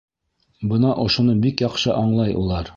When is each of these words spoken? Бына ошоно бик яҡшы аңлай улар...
Бына 0.71 0.95
ошоно 1.05 1.37
бик 1.45 1.63
яҡшы 1.67 1.95
аңлай 2.01 2.37
улар... 2.45 2.69